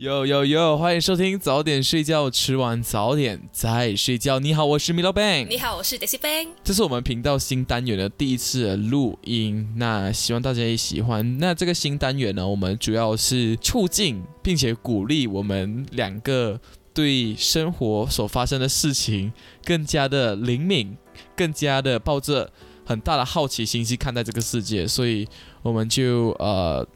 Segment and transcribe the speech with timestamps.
[0.00, 4.38] 有有有，欢迎收听早点睡觉，吃完早点再睡觉。
[4.38, 5.46] 你好，我是米老板。
[5.46, 6.48] 你好，我是 Daisy Bang。
[6.64, 11.36] 这是我们频道新单元的第一次录音，那希望大家也喜欢。
[11.36, 16.58] 那这个新单元呢，我们主要是促进并且鼓励我们两个
[16.94, 19.30] 对生活所发生的事情
[19.66, 20.96] 更加的灵敏，
[21.36, 22.50] 更加的抱着
[22.86, 25.28] 很大的好奇心去看待这个世界，所以
[25.60, 26.88] 我们就呃。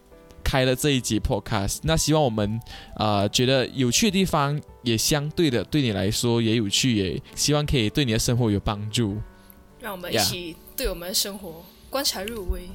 [0.45, 2.61] 开了这一集 podcast，那希望我们
[2.95, 9.17] 啊觉得有趣的地方，也相对的对你来说也有趣，也希望可以对你的生活有帮助。
[9.81, 12.69] 让我们一起对我们的生活观察入微。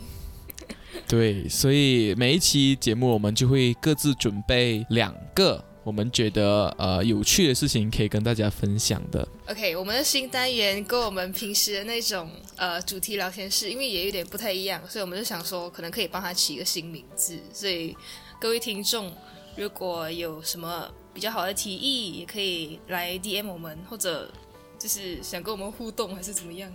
[1.08, 5.64] 对，所以每一期节目我们就会各自准备两个。
[5.84, 9.28] 我们觉得呃有趣的事情可以跟大家分享的。
[9.48, 17.40] OK，我们的新单元跟我们平时的那种呃主题聊天室，因为也有点不太一样，所以我们就想说，可能可以帮他起一个新名字。
[17.54, 17.96] 所以
[18.40, 19.12] 各位听众，
[19.56, 24.30] 如果有什么比较好的提议，也可以来 DM 我们，或者
[24.78, 26.72] 就是想跟我们互动，还是怎么样？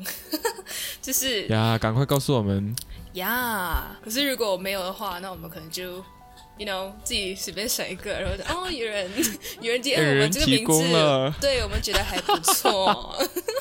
[1.00, 2.74] 就是呀，赶快告诉我们
[3.14, 3.96] 呀。
[4.02, 6.02] 可是如果没有的话，那我们可能就。
[6.56, 9.10] You know 自己随便选一个，然后哦，有人
[9.60, 13.16] 有人接我们这个名字，对我们觉得还不错。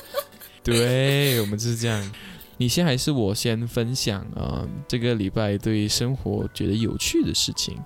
[0.63, 2.13] 对我们就是这样。
[2.57, 4.65] 你先还是我先分享啊？
[4.87, 7.77] 这个礼拜对生活觉得有趣的事情。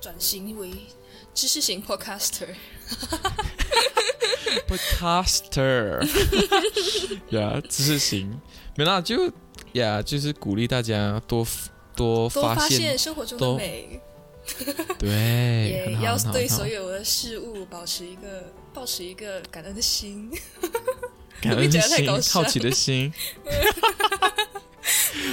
[0.00, 0.70] 转型为
[1.34, 2.48] 知识型 podcaster。
[4.68, 6.06] podcaster。
[7.30, 8.38] 呀，知识型，
[8.76, 9.32] 没啦，就
[9.72, 11.46] 呀，就是鼓励大家多。
[12.02, 14.00] 多发现生活中的美，
[14.98, 15.08] 对，
[15.90, 20.30] 也要对所有的事物保持一个保持一个感恩的心，
[21.40, 23.12] 感恩的心，好奇的心，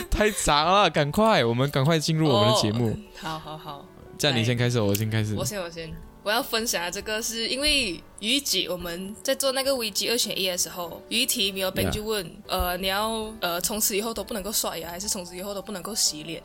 [0.10, 2.98] 太杂了，赶快，我们赶快进入我们的节目。
[3.16, 3.86] 好好好，
[4.18, 5.92] 这样你先开始，我先开始，我先我先，
[6.24, 16.44] 我要分享这个是因为于己我们在做那个危机二选一的时候，于题没有本就问，呃，你要呃从此以后都不能够刷牙，还是从此以后都不能够洗脸？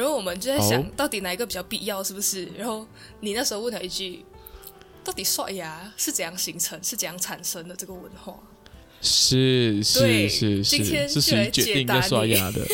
[0.00, 2.46] 然后我们就在想到底哪一个比较必要，是不是？
[2.56, 2.86] 然后
[3.20, 4.24] 你那时候问了一句
[5.04, 8.34] ：“到底刷牙是怎样形成，是怎样产生的？”这个文化
[9.02, 12.66] 是是是是是谁决定要刷牙的？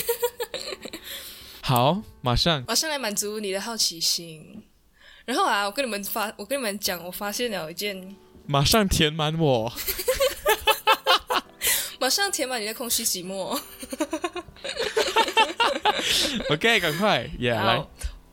[1.62, 4.62] 好，马上马上来满足你的好奇心。
[5.24, 8.14] 然后啊，我跟你们发，我跟你们讲，我发现了一件，
[8.46, 9.72] 马上填满我，
[11.98, 13.60] 马上填满你的空虚寂寞。
[16.50, 17.84] OK，赶快，也来。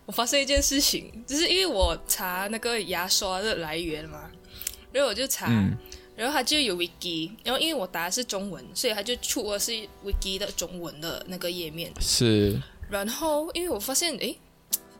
[0.06, 4.30] 我发生一件事情，就是因为我查那个牙刷的来源嘛，
[4.92, 5.48] 然后我就查，
[6.18, 9.72] 然后它就有 Wiki，然后因为我答的是中文，所以它就出的是
[10.04, 11.90] Wiki 的中文的那个页面。
[12.02, 12.62] 是。
[12.90, 14.36] 然后因为我发现，哎，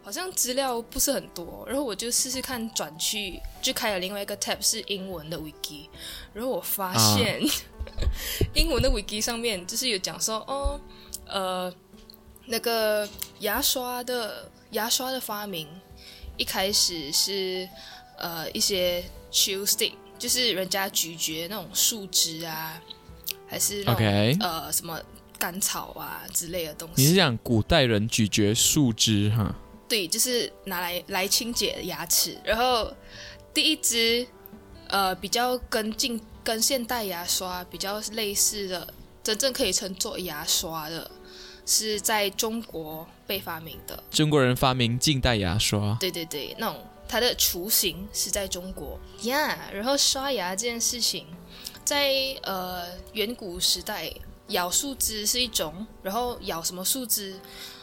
[0.02, 5.90] 好像资料不是很多，然后我就试试看转去，就开了另外一个 tab 是英文的 Wiki，
[6.34, 7.42] 然后我发现
[8.56, 10.80] 英文的 Wiki 上面就是有讲说，哦，
[11.28, 11.74] 呃。
[12.46, 13.08] 那个
[13.40, 15.68] 牙刷的牙刷的发明，
[16.38, 17.68] 一开始是
[18.18, 22.82] 呃一些 chew stick，就是人家咀嚼那种树枝啊，
[23.48, 24.06] 还是那种
[24.42, 25.00] 呃什么
[25.38, 27.02] 甘草啊之类的东西。
[27.02, 29.56] 你是讲古代人咀嚼树枝哈？
[29.88, 32.38] 对，就是拿来来清洁牙齿。
[32.44, 32.92] 然后
[33.54, 34.28] 第一支
[34.88, 38.94] 呃比较跟进跟现代牙刷比较类似的，
[39.24, 41.10] 真正可以称作牙刷的。
[41.66, 44.04] 是在中国被发明的。
[44.10, 45.98] 中国人发明近代牙刷。
[46.00, 49.70] 对对对，那种它的雏形是在中国呀。
[49.74, 51.28] 然后刷牙这件事情，
[51.84, 52.12] 在
[52.44, 54.12] 呃远古时代，
[54.48, 57.40] 咬树枝是一种，然后咬什么树枝？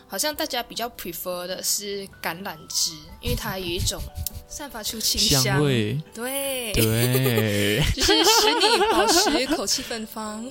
[0.06, 4.02] 好像大家比较 prefer 的是橄榄枝，因为它有一种
[4.50, 10.44] 散发出清香味，对对， 就是使你保持口气芬芳，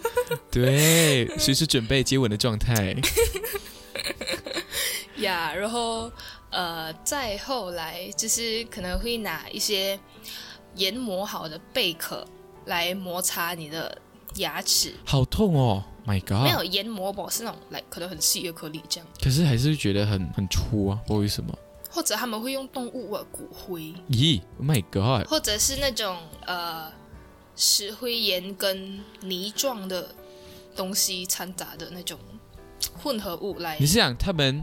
[0.52, 2.94] 对，随时准备接吻的状态。
[5.18, 6.12] 呀，然后
[6.50, 9.98] 呃，再后来就是可能会拿一些
[10.74, 12.22] 研磨好的贝壳
[12.66, 13.96] 来摩擦你的
[14.34, 15.82] 牙齿，好痛哦。
[16.06, 16.44] My God！
[16.44, 19.08] 没有研磨吧，是那种来可能很细的颗粒这样。
[19.20, 21.52] 可是还是觉得很很粗啊，不知道为什么。
[21.96, 23.94] 或者他们会用动物的骨灰。
[24.10, 25.26] 咦，My God！
[25.26, 26.92] 或者是那种呃
[27.56, 30.14] 石灰岩跟泥状的
[30.76, 32.18] 东西掺杂的那种
[33.02, 33.78] 混合物来。
[33.80, 34.62] 你是想他们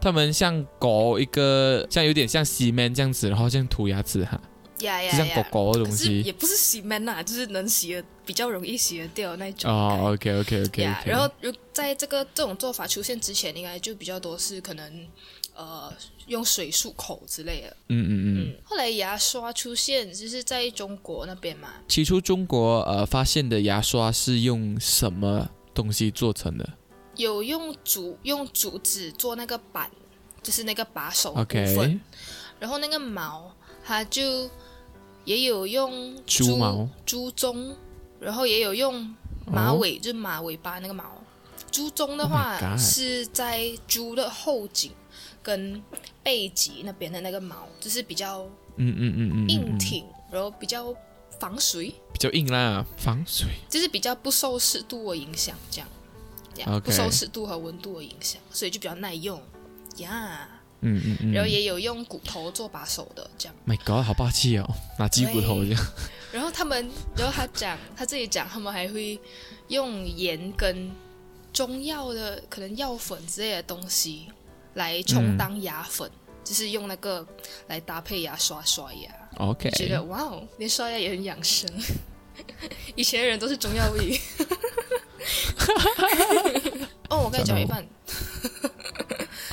[0.00, 4.40] 他们像搞一个像有点像西门这样子，然后像涂牙齿哈。
[4.80, 5.48] 呀呀呀！
[5.50, 9.70] 狗的东西也不是洗面呐，就是能洗的比较容易洗得掉那种。
[9.70, 10.82] 哦，OK OK OK。
[11.06, 15.08] 然后，如在这个这种做法出现之前，应该就比较多是可能
[15.54, 15.92] 呃
[16.26, 17.76] 用水漱口之类的。
[17.88, 18.26] 嗯嗯嗯。
[18.50, 21.68] 嗯，后来牙刷出现，就是在中国那边嘛。
[21.88, 26.68] 起初中国呃发现的牙刷是用什么东西做成的
[27.16, 29.90] 有用竹用竹子做那个板，
[30.42, 31.44] 就是那个把手部分。
[31.64, 31.98] ？OK，
[32.60, 34.50] 然后那个毛，它就
[35.26, 36.88] 也有用猪毛。
[37.04, 37.74] 猪鬃，
[38.18, 39.14] 然后也有用
[39.44, 41.04] 马尾，就是马尾巴那个毛。
[41.70, 44.92] 猪鬃的 Oh 话是在猪的后颈
[45.42, 45.82] 跟
[46.22, 48.44] 背脊那边的那个毛，就是比较
[48.76, 50.94] 嗯嗯嗯嗯，硬挺，然后比较
[51.38, 53.48] 防水，比较硬啦，防水。
[53.68, 55.82] 就是比较不受湿度的影响，这
[56.62, 59.42] 样，不受湿度和温度的影响，所以就比较耐用。
[59.98, 60.48] 呀。
[60.94, 61.32] 嗯嗯嗯。
[61.32, 63.54] 然后也有用骨头做把手的，这样。
[63.66, 64.68] My God，好霸气哦，
[64.98, 65.86] 拿鸡骨头这样。
[66.32, 69.18] 然后他们， 然后他讲，他自己讲，他们还会
[69.68, 70.90] 用盐跟
[71.52, 74.26] 中药的可能药粉之类的东西
[74.74, 76.10] 来充当牙粉，
[76.44, 77.26] 就是用那个
[77.68, 79.10] 来搭配牙刷刷牙。
[79.38, 81.68] OK，觉得哇哦，连刷牙也很养生。
[82.94, 84.18] 以前的人都是中药味。
[87.08, 87.84] 哦，我跟你讲一半，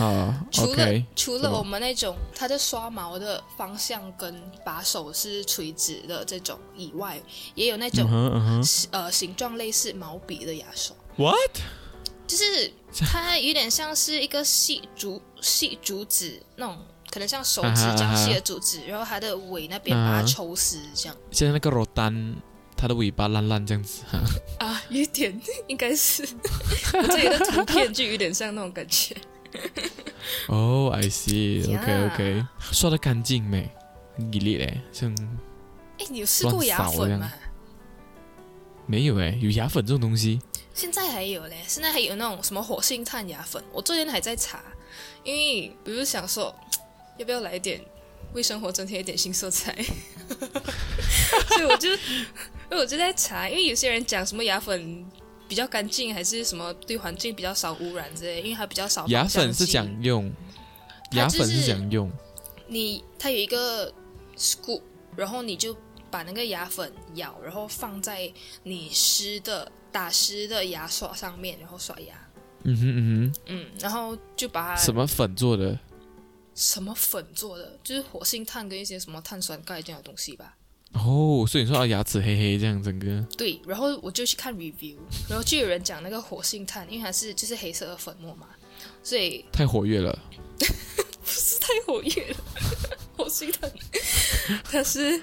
[0.05, 7.21] 啊除了、除了我们那种它的刷毛的方向跟把手是垂直的这种以外，
[7.55, 11.59] 也有那种嗯哼嗯呃形状类似毛笔的牙刷，，What？
[12.25, 12.71] 就是
[13.11, 16.77] 它有点像是一个细竹细竹子那种，
[17.11, 22.35] 可能像手指这样细的竹子，然后它的尾那边把它抽丝这样、 现在那个罗丹，
[22.77, 24.19] 它的尾巴烂烂这样子哈。
[24.65, 26.23] 啊，有点应该是
[26.94, 29.15] 我这里的图片就有点像那种感觉。
[30.47, 33.69] 哦， I see，OK Yeah OK，刷的干净没？
[34.15, 35.11] 很给力嘞，像
[35.97, 37.31] 哎，你有试过牙粉吗？
[38.85, 40.39] 没有哎，有牙粉这种东西。
[40.73, 44.59] 现在还有嘞，现在还有那种什么火星炭牙粉，我最近还在查，
[45.23, 46.53] 因为比如想说
[47.17, 47.81] 要不要来一点
[48.33, 49.75] 为生活增添一点新色彩，
[51.50, 51.89] 所以我就，
[52.69, 55.05] 所以我就在查，因为有些人讲什么牙粉
[55.47, 60.31] 比较干净，还是什么对环境比较少污染之类，因为它比较少牙粉是剂讲用，
[61.11, 62.11] 牙粉是是讲用。
[62.67, 63.93] 你它有一个
[64.35, 64.81] scoop，
[65.15, 65.75] 然后你就
[66.09, 68.31] 把那个牙粉咬，然后放在
[68.63, 72.15] 你湿的打湿的牙刷上面，然后刷牙。
[72.63, 75.77] 嗯哼嗯哼嗯，然后就把它，什么粉做的？
[76.55, 80.55] 什么粉做的，就是活性炭跟一些什么碳酸钙这样的东西吧。
[80.93, 83.21] 哦，所以你说他牙齿黑黑这样整个。
[83.37, 84.95] 对，然后我就去看 review，
[85.27, 88.47] 然后就有人讲那个活性炭，因为它是就是黑色的粉末嘛，
[89.03, 90.17] 所以太活跃了，
[90.59, 92.37] 不是太活跃了。
[93.17, 93.71] 活性炭，
[94.71, 95.21] 它是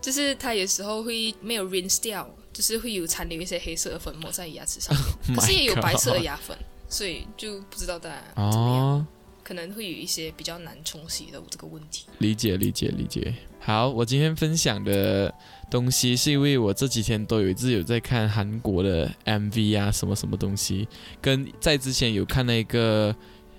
[0.00, 4.94] 就是它有时候会没有 rinse 掉，就是会有残留一些黑色的粉末在牙齿上
[5.28, 6.56] 面，可是也有白色的牙粉，
[6.88, 8.86] 所以就不知道大家怎么样。
[8.86, 9.06] 哦，
[9.42, 12.06] 可能会有一些比较难冲洗的这个问题。
[12.18, 13.34] 理解理解理解。
[13.58, 15.32] 好，我今天分享的
[15.70, 20.88] 东西是因为我这几天都有一直有在看韩国的 MV 啊，什么什么东西，
[21.20, 23.14] 跟在之前有看那个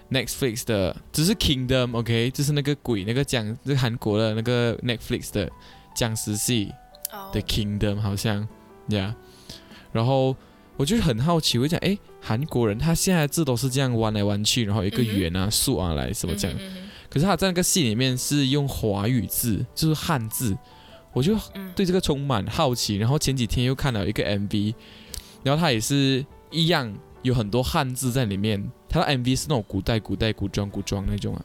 [0.09, 5.51] Netflix 的，只是 Kingdom，OK，、就是那个鬼那个讲，就是韩国的那个 Netflix 的
[5.95, 6.71] 僵尸戏
[7.11, 8.47] 哦的 Kingdom 好像
[8.87, 9.15] 呀
[9.91, 10.35] 然后
[10.77, 16.57] 我就是很好奇，我就讲，诶，韩国人他现在字都是这样弯来弯去，然后一个圆啊、竖啊来什么这样。
[16.59, 20.57] 嗯可是他在那个戏里面是用华语字，就是汉字，
[21.11, 22.95] 我就嗯对这个充满好奇。
[22.95, 24.73] 然后前几天又看了一个 MV，
[25.43, 26.89] 然后他也是一样
[27.21, 28.71] 有很多汉字在里面。
[28.87, 31.43] 他的 MV 是那种古代、古代、古装、古装那种啊，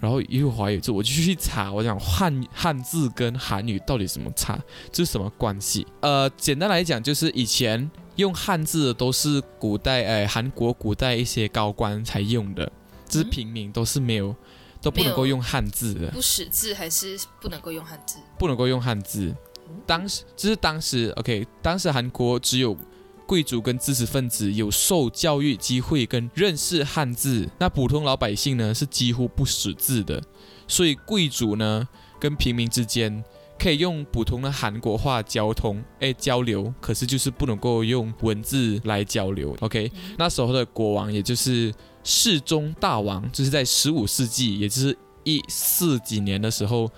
[0.00, 4.58] 然后也有华语字，我就去查，我讲汉汉字跟韩语到底什么差，
[4.90, 5.86] 这是什么关系？
[6.00, 7.88] 呃，简单来讲就是以前
[8.18, 12.70] 用汉字的都是古代，呃，韩国古代一些高官才用的，
[13.08, 14.36] 就是嗯平民都是没有。
[14.80, 18.18] 都不能够用汉字的，不识字还是不能够用汉字。
[18.38, 19.34] 不能够用汉字。
[19.84, 22.76] 当时就是当时，OK，当时韩国只有
[23.26, 30.22] 贵族跟知识分子有受教育机会跟认识汉字，那普通老百姓呢是几乎不识字的，
[30.68, 31.88] 所以贵族呢
[32.20, 33.24] 跟平民之间
[33.58, 39.56] 可以用普通的韩国话交通，哎交流，可是就是不能够用文字来交流。
[39.60, 41.74] OK，那时候的国王也就是
[42.04, 46.88] 世宗大王，就是在十五世纪，也就是一四几年的时候，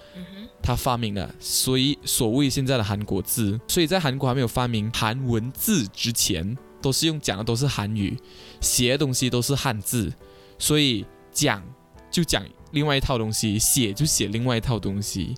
[0.62, 8.16] 他发明了，所以所谓现在的韩国字，所以在韩国还没有发明韩文字之前，都是用讲的都是韩语，
[8.60, 10.12] 写的东西都是汉字，
[10.58, 11.62] 所以讲
[12.10, 15.34] 就讲另外一套东西，写就写另外一套东西，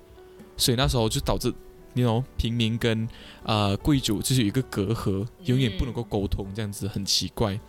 [0.63, 1.53] 所以那时候就导致。
[1.95, 3.07] 你 know 平民跟
[3.43, 7.61] 呃贵族就是有一个隔阂，永远不能够沟通，这样子很奇怪。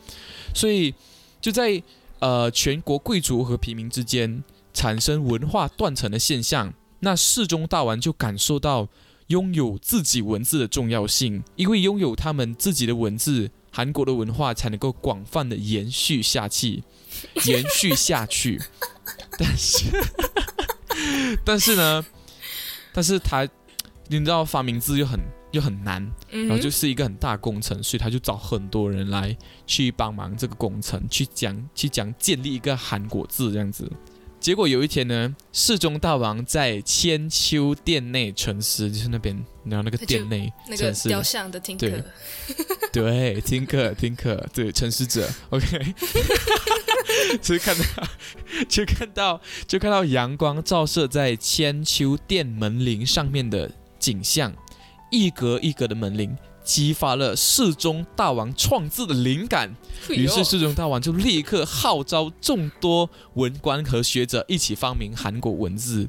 [0.55, 0.95] 所以
[1.41, 1.83] 就在
[2.19, 4.41] 呃全国贵族和平民之间
[4.73, 8.87] 产生文化断层的现象，那世宗大王就感受到
[9.27, 16.83] 拥有自己文字的重要性，因为拥有他们自己的文字，韩国的文化才能够广泛的延续下去，
[17.45, 18.61] 延续下去。
[19.37, 19.85] 但是，
[21.43, 22.05] 但是呢，
[22.93, 23.47] 但是他，
[24.07, 25.19] 你知道发明字又很
[25.51, 29.35] 又很难，然后就是一个很大工程，所以他就找很多人来
[29.65, 33.91] 去帮忙这个工程，去讲去讲建立一个韩国字这样子。
[34.43, 39.33] 结果有一天呢，世宗大王在千秋殿内沉思，就是那边，
[39.63, 41.87] 然后那个殿内那个雕像的听课
[42.91, 45.95] 对，听课听课，对，沉思者，OK，
[47.41, 47.83] 所以看到
[48.67, 54.53] 就看到就看到阳光照射在千秋殿门铃上面的景象，
[55.09, 59.75] 一格一格的门铃激发了世宗大王创字的灵感，
[60.09, 66.07] 于是世宗大王就立刻号召众多文官和学者一起发明韩国文字。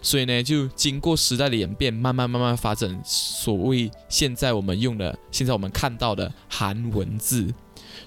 [0.00, 7.52] 所以呢，就经过时代的演变，慢慢慢慢发展，所谓现在我们用的，现在我们看到的韩文字。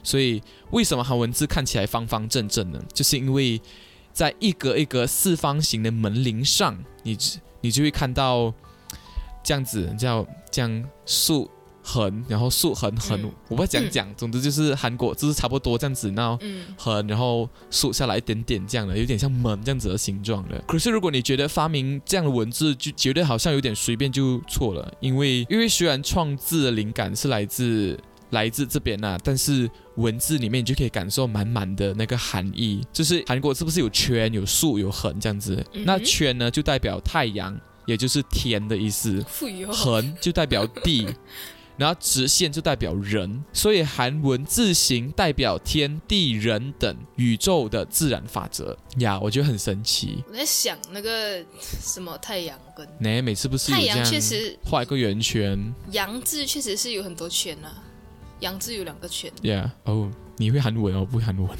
[0.02, 2.82] 所以为什么韩文字看起来方方正正呢？
[2.94, 3.62] 就是因为
[4.14, 7.18] 在一格一格四方形的门铃上，你
[7.60, 8.54] 你就会看到
[9.44, 11.50] 这样子叫这样竖
[11.92, 20.64] 横，然后竖横横，嗯我不知道怎样讲，总之就是韩国就是差不多这样子，然后嗯，横，然后竖下来一点点这样的，有点像门这样子的形状的。
[20.68, 35.62] 可是如果你觉得发明这样的文字就觉得好像有点随便，就错了，因为因为虽然创字的灵感是来自来自这边呐、但是文字里面你就可以感受满满的那个含义，就是韩国是不是有圈、有竖、有横这样子？
[35.74, 39.22] 嗯那圈呢就代表太阳，也就是天的意思。
[39.68, 41.06] 横就代表地，
[41.78, 50.24] 然后直线就代表人，所以韩文字形代表天地人等宇宙的自然法则呀，我觉得很神奇。
[50.30, 57.84] 我在想那个什么太阳跟呢，每次不是太阳，确实画一个圆圈阳字确实是有很多圈啊，
[58.42, 59.72] 阳字有两个圈，呀？
[59.84, 61.56] 哦，你会韩文哦，我不会韩文，我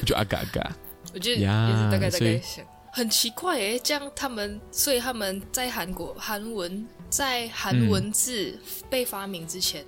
[0.06, 0.76] 就阿嘎阿嘎。
[1.12, 8.56] 我觉得也呀是大概大概想，很奇怪诶，这样他们，所以他们在韩国韩文在韩嗯文字
[8.88, 9.84] 被发明之前，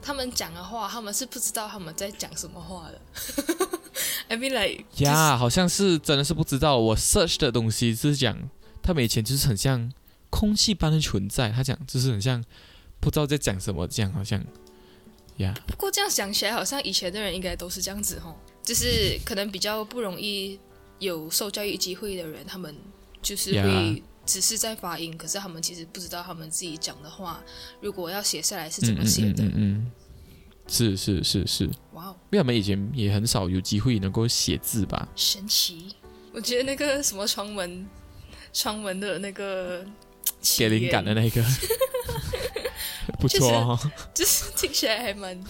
[0.00, 3.00] 他们讲的话，他们是不知道他们在讲什么话的。
[4.28, 6.78] I mean like 呀好像是真的是不知道。
[6.78, 8.36] 我 search 的东西是讲
[8.82, 9.92] 他们以前就是很像
[10.30, 12.42] 空气般的存在，他讲就是很像
[13.00, 14.42] 不知道在讲什么，这样好像
[15.38, 15.54] 呀。
[15.66, 20.58] 不过这样想起来，好像以前的人应该都是这样子哦，就是可能比较不容易
[20.98, 22.74] 有受教育机会的人，他们
[23.22, 27.42] 就是会只是在发音，可是他们其实不知道他们自己讲的话，
[27.80, 29.42] 如果要写下来是嗯怎么写的。
[29.44, 29.92] 嗯嗯嗯，
[30.68, 35.08] 是是是是，哇哦，因为我们以前也很少有机会能够写字吧。
[35.16, 35.96] 神奇！
[36.30, 37.88] 我觉得那个什么窗门，
[38.52, 39.82] 窗门的那个
[40.42, 41.42] 起给灵感的，那个，
[43.18, 43.78] 不错哦。
[44.12, 45.42] 就是听起来还蛮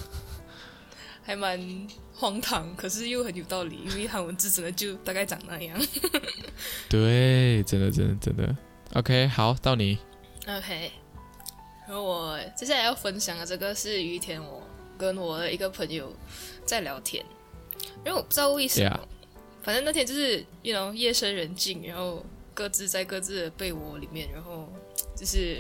[1.25, 5.77] 还蛮荒唐，可是又很有道理，因为韩文字真的就大概长那样。
[6.89, 8.57] 对，真的真的真的。
[8.95, 9.99] OK，好，到你。
[10.47, 10.91] OK，
[11.87, 14.63] 然后我接下来要分享的这个是有一天我
[14.97, 16.13] 跟我的一个朋友
[16.65, 17.25] 在聊天，
[17.99, 19.01] 因为我不知道为什么 Yeah
[19.63, 24.73] 反正那天就是，you know，夜深人静，然后各自在各自的被窝里面，然后
[25.15, 25.59] 就是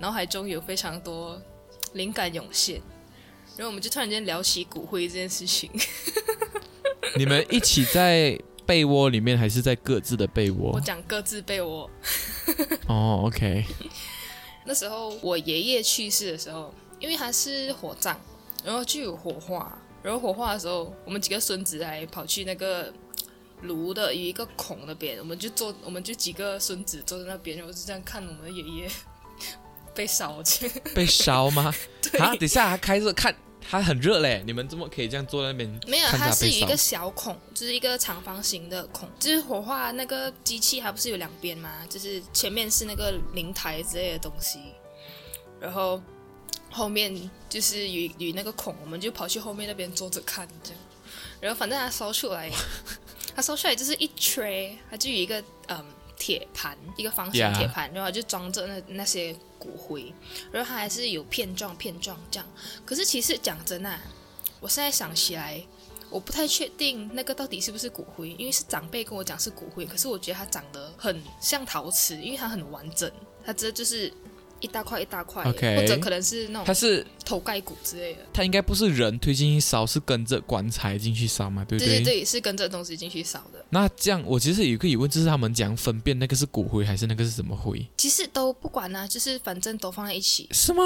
[0.00, 1.40] 脑海中有非常多
[1.92, 2.82] 灵感涌现，
[3.56, 5.70] 然后我们就突然间聊起骨灰这件事情。
[7.16, 8.36] 你们一起在
[8.68, 10.80] 被窝里面，还是在各自的被窝我？
[10.80, 11.90] 讲各自被窝，
[12.86, 13.64] 哦，OK，
[14.66, 18.14] 那时候我爷爷去世的时候，因为他是火葬，
[18.62, 22.92] 然后就有火化，然后火化的时候，我们几个孙子还跑去那个
[23.62, 28.90] 炉的有一个孔那边，我们就坐，我们就几个孙子坐在那边，然后就这样看我们的爷爷
[29.94, 30.68] 被烧去。
[30.94, 31.74] 被烧吗？
[32.12, 33.34] 对啊，等一下，还开着看，
[33.66, 34.42] 还很热嘞。
[34.46, 35.80] 你们怎么可以这样坐在那边？
[35.86, 41.70] 没有，它是有一个小孔，就是一个长方形的孔，就是火化那个机器，它不是有两边吗？
[41.88, 44.58] 就是前面是那个灵台之类的东西，
[45.60, 46.00] 然后
[46.70, 50.80] 后面就是有有那个孔，我们就跑去后面那边坐着看这样。
[51.40, 52.50] 然后反正它烧出来，
[53.34, 55.84] 它烧出来就是一 tray，它就有一个嗯
[56.28, 60.12] 铁盘，一个方形铁盘，然后就装着那那些骨灰，
[60.52, 62.46] 然后它还是有片状片状这样。
[62.84, 63.98] 可是其实讲真啊，
[64.60, 65.58] 我现在想起来，
[66.10, 73.10] 我不太确定那个到底是不是骨灰，因为是长辈跟我讲是骨灰，可是我觉得它长得很像陶瓷，因为它很完整，
[73.42, 74.12] 它这就是
[74.60, 78.20] 一大块一大块 OK 或者可能是那种它是头盖骨之类的。
[78.32, 83.64] 它应该不是人推进去烧，是跟着棺材进去烧嘛，对不对对对，是跟着东西进去烧的。
[83.70, 87.86] 那这样，我其实有一个疑问，就是他们讲分辨那个是骨灰还是那个是什么灰？
[87.96, 90.48] 其实都不管啊，就是反正都放在一起。
[90.52, 90.82] 是吗？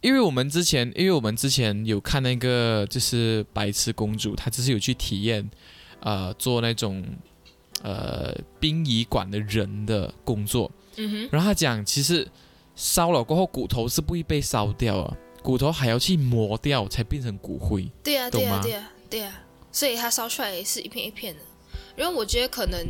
[0.00, 5.50] 因为我们之前，因为我们之前有看那个就是白痴公主，她就是有去体验，
[5.98, 7.04] 呃，做那种
[7.82, 10.70] 呃殡仪馆的人的工作。
[10.96, 12.28] 嗯哼，然后她讲，其实
[12.78, 17.90] 烧了过后，骨头是不会被烧掉啊，骨头还要去磨掉才变成骨灰。
[18.04, 19.42] 对呀、对呀、懂吗对呀、对呀、
[19.72, 21.40] 所以它烧出来是一片一片的。
[21.96, 22.86] 然后我觉得可能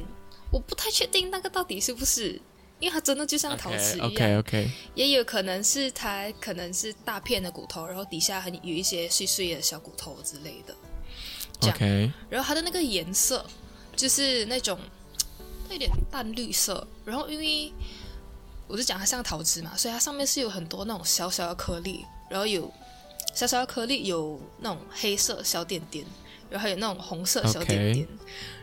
[0.52, 2.38] 我不太确定那个到底是不是，
[2.78, 10.74] 因为它真的就像陶瓷一样 OK OK，也有可能是它可能是大片的骨头，然后底下很有一些碎碎的小骨头之类的。
[11.60, 13.42] 这样 OK，然后它的那个颜色
[13.96, 14.78] 就是那种
[15.66, 17.72] 它 有点淡绿色，然后因为
[18.68, 22.70] 我就讲它像桃子嘛，所以它上面是有很多那种小小的颗粒，然后有
[23.34, 26.04] 小小的颗粒有那种黑色小点点，
[26.50, 28.06] 然后还有那种红色小点点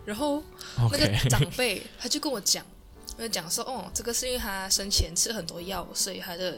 [0.06, 0.44] 然后
[0.92, 2.64] 那个长辈他就跟我讲，
[3.18, 6.56] 他就讲说，哦，这个是因为他生前吃很多药，所以他的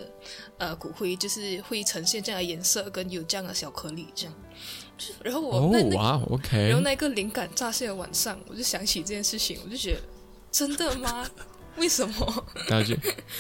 [0.58, 4.34] 呃骨灰就是会呈现这样的颜色，跟有这样的小颗粒这样。
[5.24, 10.02] 然后我、那哇，OK，然后那个灵感乍现的晚上，我就想起这件事情，我就觉得
[10.52, 11.30] 真的吗？
[11.80, 12.46] 为什么？
[12.68, 12.96] 然后就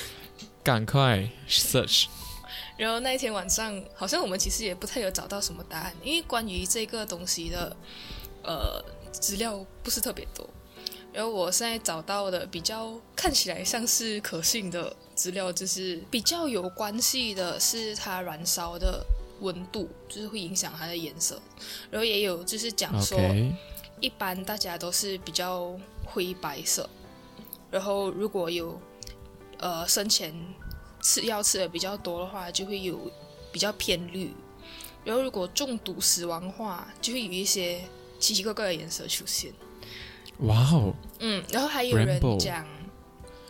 [0.63, 2.06] 赶快 search，
[2.77, 7.75] 然后那一天晚上，好像我们其实也不太有找到什么答案，因为关于这个东西的
[8.44, 10.48] 呃资料不是特别多。
[11.13, 19.03] 然后我现在找到的比较看起来像是可信的资料，就是比较有关系的是它燃烧的
[19.39, 21.41] 温度，就是会影响它的颜色。
[21.89, 23.20] 然后也有就是讲说
[24.00, 25.75] 一般大家都是比较
[26.06, 26.88] 灰白色，
[27.69, 28.79] 然后如果有
[29.59, 30.33] 呃生前
[31.01, 32.99] 吃药吃的比较多的话，就会有
[33.51, 34.34] 比较偏绿，
[35.03, 37.82] 然后如果中毒死亡的话，就会有一些
[38.19, 39.53] 奇奇怪怪的颜色出现。
[40.39, 42.67] 哇哦，嗯，然后还有人讲，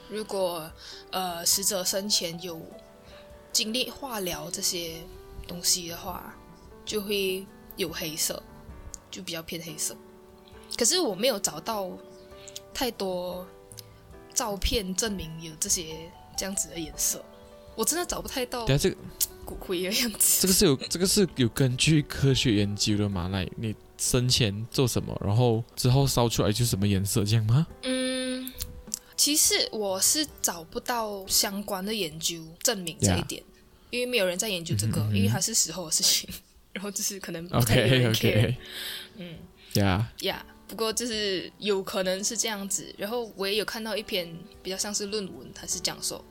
[0.09, 0.71] 如果
[1.11, 2.61] 呃死者生前有
[3.51, 4.95] 经历化疗这些
[5.47, 6.33] 东西的话，
[6.85, 8.41] 就会有黑色，
[9.11, 9.95] 就比较偏黑色。
[10.77, 11.89] 可是我没有找到
[12.73, 13.45] 太多
[14.37, 15.95] 照片证明有这些
[16.37, 17.25] 这样子的颜色，
[17.75, 18.97] 我真的找不太到等下这个
[19.43, 20.41] 骨灰的样子。
[20.41, 23.29] 这个是有这个是有根据科学研究的嘛？
[23.29, 27.65] 来，你生前做什么，然后之后烧出来就是什么颜色，这样吗？
[27.81, 28.53] 嗯，
[29.15, 33.43] 其实我是找不到相关的研究证明这一 Yeah 点
[33.89, 36.29] 因为没有人在研究这个因为它是死后的事情，
[36.73, 38.55] 然后就是可能不太有 OK
[39.15, 39.35] 嗯
[39.73, 40.45] 呀，呀。
[40.67, 46.23] 不过就是有可能是这样子，然后我也有看到一篇比较像是论文，它是讲说，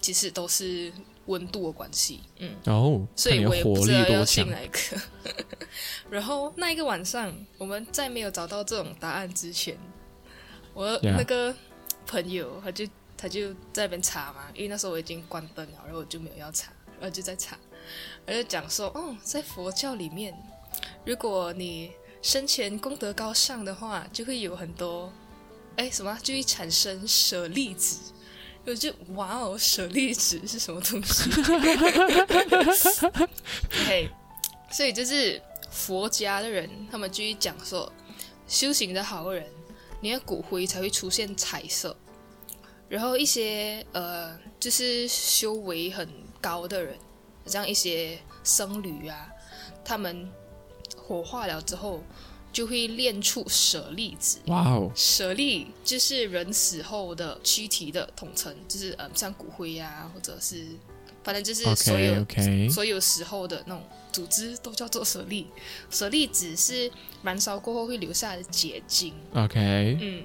[0.00, 0.92] 其实都是
[1.26, 4.78] 温度的关系，嗯，哦，所以我也不知道要信哪一个。
[6.10, 9.78] 然后那一个晚上，我们在没有找到这种答案之前，
[10.74, 11.54] 我那个
[12.06, 17.56] 朋友他就他就在那边查嘛，因为那时候我已经关灯了，然后我就没有要查，然后就在查，
[18.26, 20.34] 然后就讲说，哦，在佛教里面，
[21.06, 25.12] 如果你生前功德高尚的话，就会有很多，
[25.76, 28.12] 哎，什么就会产生舍利子。
[28.66, 31.30] 我就哇哦，舍利子是什么东西？
[33.86, 34.08] 嘿，
[34.70, 37.90] 所以就是佛家的人，他们就会讲说，
[38.46, 39.46] 修行的好人，
[40.02, 41.96] 你的骨灰才会出现彩色。
[42.88, 46.06] 然后一些呃，就是修为很
[46.40, 46.98] 高的人，
[47.46, 49.30] 像一些僧侣啊，
[49.82, 50.30] 他们
[51.10, 52.00] 火化了之后，
[52.52, 54.38] 就会炼出舍利子。
[54.46, 60.64] 哇哦，舍利就是人死后的躯体的统称，就是呃像骨灰啊，或者是
[61.24, 62.24] 反正就是所有
[62.70, 65.48] 所有时候的那种组织都叫做舍利。
[65.90, 66.88] 舍利子是
[67.24, 70.24] 燃烧过后会留下的结晶，OK，嗯，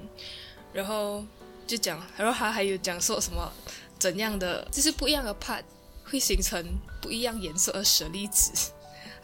[0.72, 1.24] 然后
[1.66, 3.52] 就讲，然后他还有讲说什么
[3.98, 5.64] 怎样的，就是不一样的 part
[6.04, 6.64] 会形成
[7.02, 8.70] 不一样颜色的舍利子，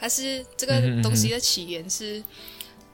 [0.02, 2.20] 还是这个东西的起源是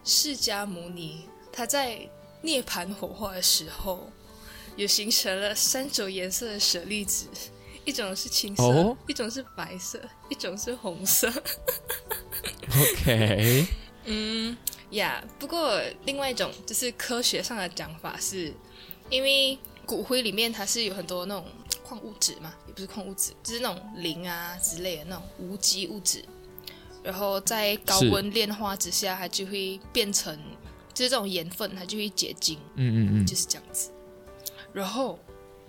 [0.05, 1.99] 释迦牟尼他在
[2.42, 4.12] 涅槃火化的时候，
[4.77, 7.27] 有形成了三种颜色的舍利子。
[7.87, 11.33] 一种是青色哦一种是白色，一种是红色。
[12.77, 13.66] OK，
[14.05, 14.55] 嗯
[14.90, 18.53] 呀不过另外一种就是科学上的讲法是，
[19.09, 21.47] 因为骨灰里面它是有很多那种
[21.83, 26.23] 矿物质嘛，也不是矿物质，就是那种磷啊之类的那种无机物质，
[27.03, 30.37] 然后在高温炼化之下，它就会变成
[30.93, 33.91] 就是这种盐分，它就会结晶，嗯嗯嗯就是这样子。
[34.73, 35.19] 然后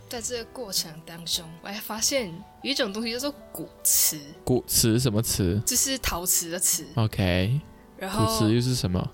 [0.10, 2.28] 在这个过程当中，我还发现
[2.64, 6.86] 有一种东西叫做骨瓷，骨瓷什么瓷就是陶瓷的瓷。
[6.96, 7.62] ？OK，
[7.98, 9.08] 然后骨瓷又是什么？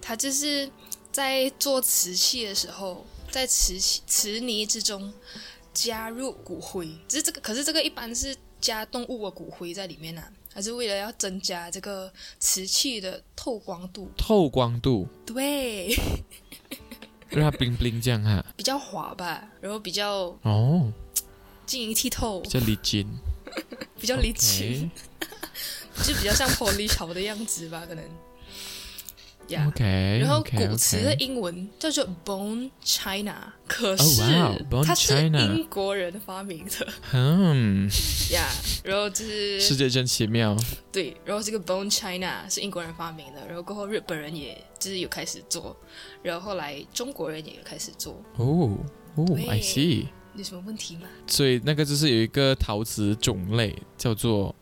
[0.00, 0.70] 它就是
[1.12, 5.12] 在做瓷器的时候，在瓷器瓷泥之中
[5.74, 14.10] 加入骨灰，只是这个，可是这个一般是加动物的骨灰在里面啊，还是为了要增加这个瓷器的透光度。
[14.16, 15.94] 透光度，对，
[17.30, 18.44] 让它冰冰这样哈。
[18.56, 20.92] 比较滑吧，然后比较哦，
[21.66, 23.06] 晶莹剔透比，较离金。
[24.00, 24.88] 比较离奇
[26.04, 28.04] 就比较像玻璃球的样子吧，可能。
[29.50, 30.42] 呀、OK，然后
[30.76, 34.22] 瓷 OK 的英文叫做 Bone China，可哦是、
[34.84, 37.88] 它是英国人发明的嗯，
[38.32, 38.48] 呀。
[38.82, 40.56] 然后就是世界真奇妙。
[40.90, 45.76] 对，然后这个 Bone China 是英国人发明的，然后过后日本人也就是有开始做，
[46.22, 48.20] 然后后来中国人也有开始做。
[48.36, 48.76] 哦
[49.16, 50.06] 哦，I see。
[50.36, 51.02] 有什么问题吗？
[51.26, 54.54] 所以那个就是有一个陶瓷种类叫做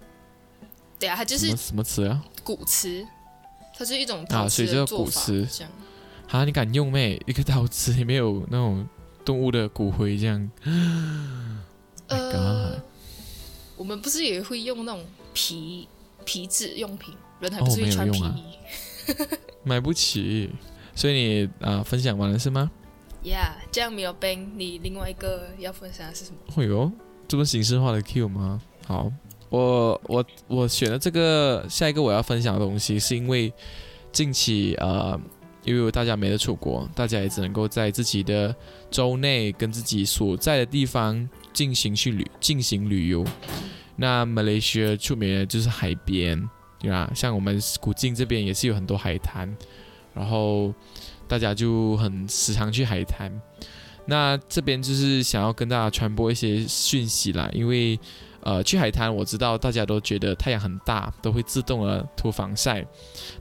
[0.99, 2.25] 对啊，它就是什么什么瓷啊？
[2.43, 3.07] 古瓷，
[3.79, 5.73] 它是一种啊陶瓷所以叫的做法，骨瓷这样。
[6.29, 7.23] 啊，你敢用咩？
[7.27, 8.87] 一个陶瓷里面有那种
[9.25, 10.51] 动物的骨灰这样
[12.09, 12.83] 呃
[13.77, 15.87] 我们不是也会用那种皮
[16.25, 18.43] 皮质用品，人还哦不是会穿皮衣。
[19.63, 20.51] 买不起。
[20.95, 22.69] 所以你啊、分享完了是吗
[23.23, 26.53] ？Yeah，这样没有 bang，你另外一个要分享的是什么？
[26.53, 26.91] 会有
[27.29, 28.61] 这么形式化的 Q 吗？
[28.85, 29.13] 好，
[29.49, 33.53] 我我我选的这个下一个我要分享的东西，是因为
[34.13, 35.19] 近期呃，
[35.65, 38.55] 因为大家没得出国，大家也只能够在自己的
[38.91, 43.25] 州内跟自己所在的地方进行去旅进行旅游。
[43.97, 47.11] 那马来西亚出名的就是海边，对吧？
[47.15, 49.57] 像我们古晋这边也是有很多海滩，
[50.15, 50.73] 然后
[51.27, 53.33] 大家就很时常去海滩。
[54.07, 57.99] 那这边就是想要跟大家传播一些讯息啦，因为
[58.49, 62.83] 呃去海滩，我知道大家都觉得太阳很大，都会自动的涂防晒。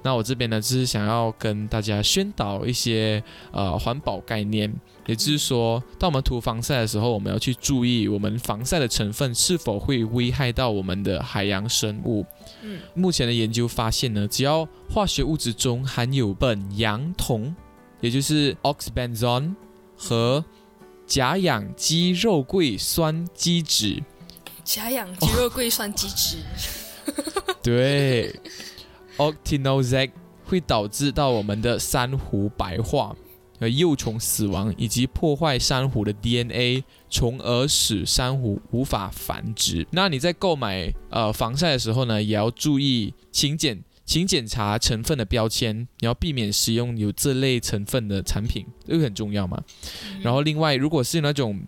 [0.03, 4.69] 那我这边呢，就是想要跟大家宣导一些呃环保概念，
[5.05, 12.25] 也就是说，当我们涂防晒的时候，我们要去注意我们防晒的成分是否会危害到我们的海洋生物。
[12.61, 17.55] 嗯，目前的研究发现呢，只要化学物质中含有苯氧酮，
[18.01, 19.55] 也就是 oxybenzone
[19.95, 20.43] 和
[21.05, 24.03] 甲氧基肉桂酸基酯，
[24.67, 26.39] 甲氧肌肉桂酸基酯。
[27.63, 28.35] 对
[29.15, 30.11] o c t i n o z a c
[30.43, 33.15] 会导致到我们的珊瑚白化
[33.57, 39.87] 和幼虫死亡，以及破坏珊瑚的 DNA，从而使珊瑚无法繁殖。
[39.91, 49.63] 那你在购买呃防晒的时候呢，也要注意，请检请检查成分的标签，你要避免使用有这类成分的产品，这个很重要嘛。
[50.21, 51.61] 然后另外，如果是那种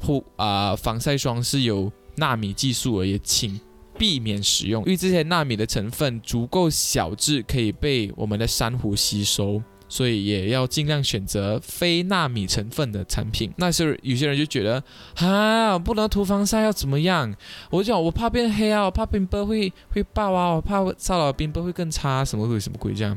[0.00, 3.60] 护啊、防晒霜是有纳米技术而，也请
[3.98, 9.62] 避免使用，因为这些纳米的成分足够小致，可以被我们的珊瑚吸收。
[9.88, 13.52] 所以也要尽量选择非纳米成分的产品。
[13.56, 14.82] 那是有些人就觉得，
[15.14, 17.32] 啊，不能涂防晒要怎么样？
[17.70, 23.16] 我就讲我怕变黑啊，我怕冰波会会爆啊，我怕骚扰冰波会更差，什么鬼什么鬼这样。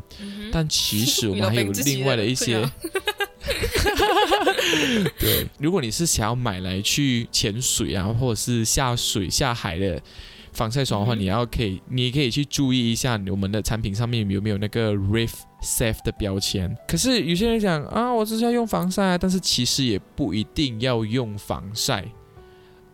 [0.52, 2.62] 但其实我们还有另外的一些，
[5.20, 10.02] 对，如果你是想要买来去潜水啊，或者是下水下海的
[10.52, 16.76] 防晒霜的话，嗯你要可以，你也可以去注意一下我们的产品上面有没有那个 Reef Safe 的标签。
[16.88, 22.06] 可是有些人讲啊，我只是要用防晒啊，但是其实也不一定要用防晒。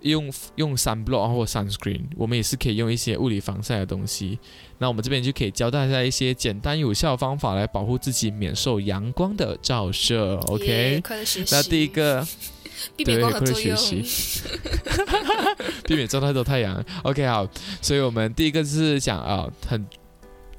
[0.06, 4.38] 用用 sunblock 或 sunscreen，我们也是可以用一些物理防晒的东西。
[4.78, 10.36] 那我们这边就可以教大家一些简单有效的方法来保护自己免受阳光的照射。
[10.48, 11.56] OK，快乐学习。
[11.56, 12.26] 那第一个
[12.96, 15.56] 避免光合对作用快乐。
[15.86, 16.84] 避免照太多太阳。
[17.04, 17.48] OK，好，
[17.82, 19.84] 所以我们第一个是讲啊、很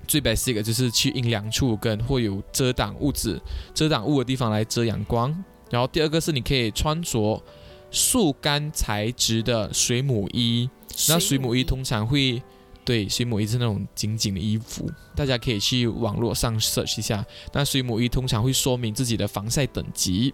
[0.08, 3.40] 最 basic 的就是去阴凉处跟或有遮挡物质、
[3.74, 5.32] 遮挡物的地方来遮阳光。
[5.68, 7.42] 然后第二个是你可以穿着
[7.90, 10.68] 速干材质的水母衣，
[11.08, 12.42] 那水母衣通常会
[12.84, 17.24] 对水母衣是那种紧紧的衣服，大家可以去网络上 search 一下。
[17.52, 20.32] 那水母衣通常会说明自己的防晒等级。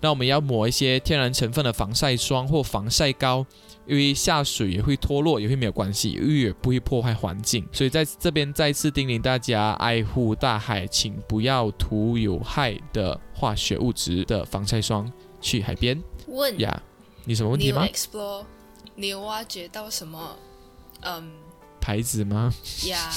[0.00, 3.46] 那我们要抹一些天然成分的防晒霜或防晒膏，
[3.86, 7.64] 因为下水也会脱落，也会没有关系，因为也不会破坏环境。
[7.70, 15.08] 所以在这边再次叮咛大家，爱护大海，请不要涂有害的化学物质的防晒霜
[15.40, 16.82] 去海边问呀。
[17.24, 18.44] 你什么问题吗？explore，
[18.94, 20.36] 你有挖掘到什么？
[21.02, 21.32] 嗯，
[21.80, 22.52] 牌子吗？
[22.86, 23.10] 呀，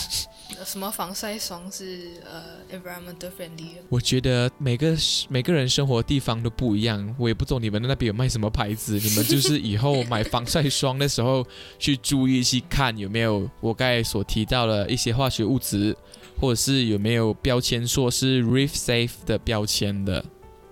[0.65, 2.41] 什么防晒霜是呃
[2.71, 3.75] environmental friendly？
[3.89, 4.95] 我觉得每个
[5.29, 11.45] 每个人生活地方都不一样，我也不懂你们那边有卖什么牌子，你们就是以后买防晒霜的时候
[11.77, 15.95] 去注意去看有没有我刚才所提到的一些化学物质，
[16.39, 20.25] 或者是有没有标签说是 Reef Safe 的标签的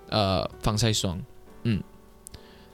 [0.10, 1.26] 呃防晒霜，嗯，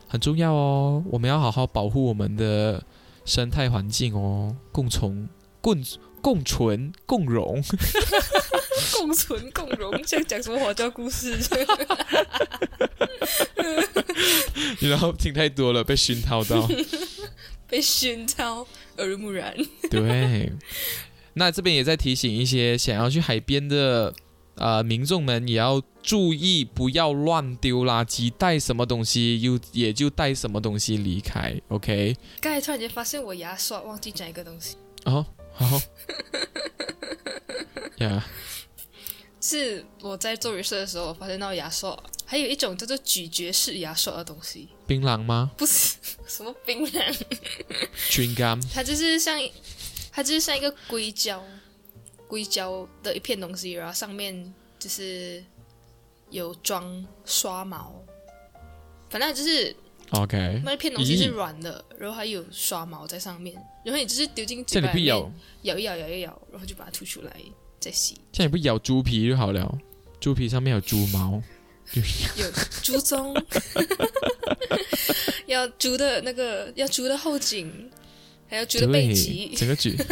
[0.09, 2.83] 很重要哦，我们要好好保护我们的
[3.23, 5.29] 生态环境哦，共存
[5.61, 5.81] 共
[6.19, 7.63] 共存共荣。
[8.97, 11.37] 共存共荣，像讲什么华教故事？
[14.81, 16.67] 然后听太多了，被熏陶到。
[17.67, 18.65] 被熏陶，
[18.97, 19.55] 耳濡目染。
[19.91, 20.51] 对，
[21.33, 24.13] 那这边也在提醒一些想要去海边的
[24.59, 31.59] 呃民众们，也要注意不要乱丢垃圾，带什么东西又也就带什么东西离开。
[31.69, 32.15] OK。
[32.39, 34.75] 刚才突然间发现我牙刷忘记讲一个东西。
[35.05, 35.81] 哦，好。
[37.97, 38.23] 呀。
[39.41, 44.67] 是我在做 research 的时候，我发现到牙刷还有一种叫做咀嚼式牙刷的东西。
[44.85, 45.49] 槟榔吗？
[45.57, 45.95] 不是，
[46.27, 47.21] 什么槟榔？
[48.11, 48.61] Chewing gum。
[48.73, 49.39] 它就是像，
[50.11, 51.41] 它就是像一个硅胶，
[52.29, 55.43] 硅胶的一片东西，然后上面就是
[56.29, 58.01] 有装刷毛，
[59.09, 59.75] 反正就是
[60.11, 60.61] OK。
[60.63, 65.07] 那一片东西是软的，然后还有刷毛在上面，然后你就是丢进嘴巴里面
[65.63, 67.35] 咬一咬，咬一咬，然后就把它吐出来。
[67.79, 69.77] 再洗，这样你不咬猪皮就好了。
[70.19, 71.41] 猪皮上面有猪毛，
[72.35, 72.51] 有
[72.83, 73.41] 猪鬃，
[75.47, 77.89] 要猪的那个，要猪的后颈，
[78.49, 79.97] 还要猪的背脊，整个举。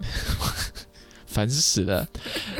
[1.26, 2.06] 烦死了！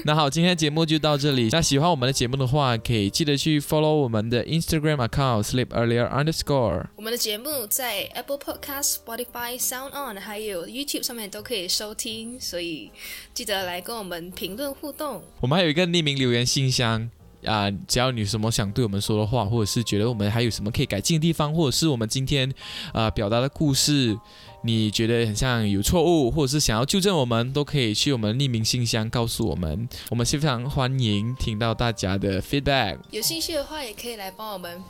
[0.05, 1.49] 那好，今天节目就到这里。
[1.53, 6.87] 那喜欢我们的节目的话，可以记得去 follow 我们的 Instagram account sleep earlier underscore。
[6.97, 12.91] 我们的节目在 Apple Podcast、Spotify、Sound On 还有 YouTube 上面都可以收听，所以
[13.33, 15.23] 记得来跟我们评论互动。
[15.41, 17.09] 我们还有一个匿名留言信箱
[17.45, 22.53] 啊，只要你有什么想对我们说的话，或者是觉得我们还有什么可以改进的地方，或者是我们今天
[22.93, 24.19] 啊表达的故事。
[24.67, 32.97] 你觉得很像有错误，或者是想要纠正我们，都可以去我们匿名信箱告诉我们，我们是非常欢迎听到大家的 feedback。
[33.11, 34.83] 有兴趣的话，也可以来帮我们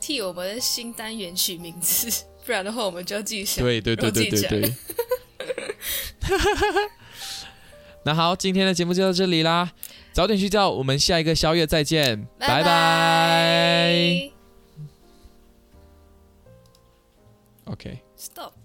[0.00, 3.64] 替我们的新单元取名字， 不然的话我们就要自己想。
[3.64, 4.72] 对对对对对对。
[8.04, 9.72] 那好，今天的节目就到这里啦，
[10.12, 14.30] 早点睡觉，我们下一个宵夜再见，拜拜。
[17.64, 17.98] OK。
[18.16, 18.57] Stop。